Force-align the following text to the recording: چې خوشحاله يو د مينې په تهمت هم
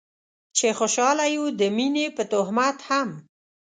چې 0.57 0.67
خوشحاله 0.79 1.25
يو 1.35 1.45
د 1.59 1.61
مينې 1.75 2.05
په 2.15 2.23
تهمت 2.31 2.77
هم 2.89 3.09